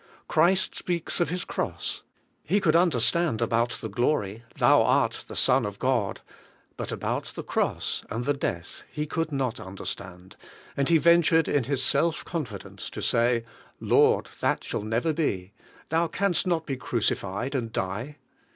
[0.27, 2.01] Christ speaks of His cross;
[2.43, 6.21] He could understand about the glory, "Thou art the Son of God;"
[6.75, 10.37] but about the cross and the death he could not understand,
[10.75, 13.45] and he ventured in his self con fidence to say,
[13.79, 15.53] "Lord, that shall never be;
[15.89, 18.15] Thou canst not be crucified and die."